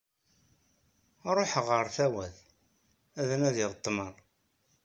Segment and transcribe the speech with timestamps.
[1.35, 2.37] Ruḥeɣ ɣer Tawat,
[3.19, 4.13] ad nadiɣ ṭmer.